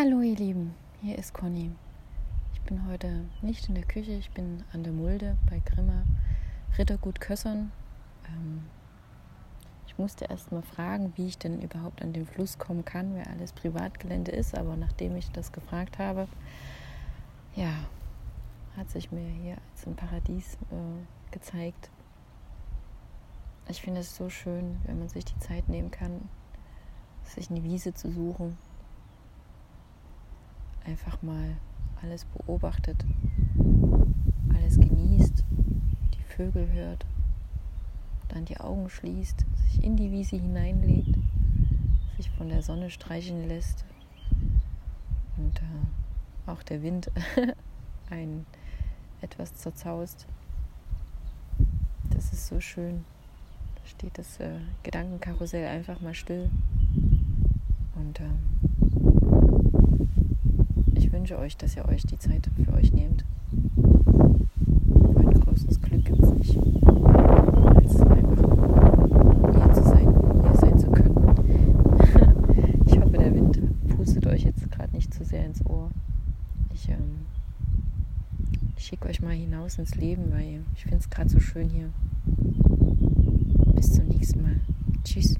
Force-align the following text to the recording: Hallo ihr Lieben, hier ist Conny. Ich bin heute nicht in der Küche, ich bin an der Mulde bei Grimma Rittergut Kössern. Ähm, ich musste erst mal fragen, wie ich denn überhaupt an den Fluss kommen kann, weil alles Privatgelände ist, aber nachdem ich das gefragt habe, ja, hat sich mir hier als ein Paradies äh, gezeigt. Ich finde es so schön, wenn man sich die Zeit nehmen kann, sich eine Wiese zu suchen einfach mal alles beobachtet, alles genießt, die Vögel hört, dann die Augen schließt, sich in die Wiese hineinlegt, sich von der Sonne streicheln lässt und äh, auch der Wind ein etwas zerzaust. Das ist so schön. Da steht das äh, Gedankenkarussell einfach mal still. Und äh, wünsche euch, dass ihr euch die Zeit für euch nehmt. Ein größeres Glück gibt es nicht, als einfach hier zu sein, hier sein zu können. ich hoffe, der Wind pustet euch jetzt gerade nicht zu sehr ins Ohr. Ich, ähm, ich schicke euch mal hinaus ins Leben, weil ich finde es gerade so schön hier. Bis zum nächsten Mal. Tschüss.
Hallo 0.00 0.20
ihr 0.20 0.36
Lieben, 0.36 0.76
hier 1.02 1.18
ist 1.18 1.34
Conny. 1.34 1.72
Ich 2.52 2.60
bin 2.60 2.86
heute 2.86 3.24
nicht 3.42 3.68
in 3.68 3.74
der 3.74 3.82
Küche, 3.82 4.12
ich 4.12 4.30
bin 4.30 4.62
an 4.72 4.84
der 4.84 4.92
Mulde 4.92 5.36
bei 5.50 5.58
Grimma 5.58 6.04
Rittergut 6.78 7.20
Kössern. 7.20 7.72
Ähm, 8.28 8.62
ich 9.88 9.98
musste 9.98 10.26
erst 10.26 10.52
mal 10.52 10.62
fragen, 10.62 11.12
wie 11.16 11.26
ich 11.26 11.36
denn 11.36 11.60
überhaupt 11.60 12.00
an 12.00 12.12
den 12.12 12.26
Fluss 12.26 12.58
kommen 12.58 12.84
kann, 12.84 13.12
weil 13.16 13.24
alles 13.24 13.52
Privatgelände 13.52 14.30
ist, 14.30 14.56
aber 14.56 14.76
nachdem 14.76 15.16
ich 15.16 15.32
das 15.32 15.50
gefragt 15.50 15.98
habe, 15.98 16.28
ja, 17.56 17.72
hat 18.76 18.88
sich 18.90 19.10
mir 19.10 19.28
hier 19.28 19.56
als 19.72 19.84
ein 19.84 19.96
Paradies 19.96 20.54
äh, 20.70 21.32
gezeigt. 21.32 21.90
Ich 23.66 23.82
finde 23.82 24.02
es 24.02 24.14
so 24.14 24.30
schön, 24.30 24.76
wenn 24.84 25.00
man 25.00 25.08
sich 25.08 25.24
die 25.24 25.38
Zeit 25.40 25.68
nehmen 25.68 25.90
kann, 25.90 26.28
sich 27.24 27.50
eine 27.50 27.64
Wiese 27.64 27.94
zu 27.94 28.12
suchen 28.12 28.56
einfach 30.88 31.20
mal 31.22 31.56
alles 32.02 32.24
beobachtet, 32.24 33.04
alles 34.54 34.80
genießt, 34.80 35.44
die 36.14 36.22
Vögel 36.34 36.70
hört, 36.72 37.04
dann 38.28 38.46
die 38.46 38.58
Augen 38.58 38.88
schließt, 38.88 39.44
sich 39.56 39.84
in 39.84 39.96
die 39.96 40.10
Wiese 40.10 40.36
hineinlegt, 40.36 41.14
sich 42.16 42.30
von 42.30 42.48
der 42.48 42.62
Sonne 42.62 42.90
streicheln 42.90 43.48
lässt 43.48 43.84
und 45.36 45.58
äh, 45.58 46.50
auch 46.50 46.62
der 46.62 46.82
Wind 46.82 47.10
ein 48.10 48.46
etwas 49.20 49.54
zerzaust. 49.54 50.26
Das 52.10 52.32
ist 52.32 52.46
so 52.46 52.60
schön. 52.60 53.04
Da 53.74 53.82
steht 53.84 54.16
das 54.16 54.40
äh, 54.40 54.60
Gedankenkarussell 54.82 55.66
einfach 55.66 56.00
mal 56.00 56.14
still. 56.14 56.48
Und 57.94 58.20
äh, 58.20 59.07
wünsche 61.28 61.42
euch, 61.42 61.56
dass 61.58 61.76
ihr 61.76 61.86
euch 61.86 62.04
die 62.04 62.18
Zeit 62.18 62.48
für 62.56 62.72
euch 62.72 62.90
nehmt. 62.94 63.22
Ein 63.52 65.30
größeres 65.30 65.78
Glück 65.82 66.02
gibt 66.02 66.22
es 66.22 66.30
nicht, 66.30 66.56
als 66.56 68.00
einfach 68.00 68.56
hier 69.52 69.72
zu 69.74 69.82
sein, 69.82 70.08
hier 70.42 70.54
sein 70.54 70.78
zu 70.78 70.90
können. 70.90 71.16
ich 72.86 72.98
hoffe, 72.98 73.18
der 73.18 73.34
Wind 73.34 73.60
pustet 73.94 74.26
euch 74.26 74.44
jetzt 74.44 74.70
gerade 74.70 74.90
nicht 74.94 75.12
zu 75.12 75.22
sehr 75.22 75.44
ins 75.44 75.64
Ohr. 75.66 75.90
Ich, 76.72 76.88
ähm, 76.88 77.26
ich 78.78 78.86
schicke 78.86 79.08
euch 79.08 79.20
mal 79.20 79.34
hinaus 79.34 79.76
ins 79.78 79.96
Leben, 79.96 80.32
weil 80.32 80.62
ich 80.74 80.84
finde 80.84 80.96
es 80.96 81.10
gerade 81.10 81.28
so 81.28 81.40
schön 81.40 81.68
hier. 81.68 81.90
Bis 83.74 83.92
zum 83.92 84.06
nächsten 84.06 84.40
Mal. 84.40 84.60
Tschüss. 85.04 85.34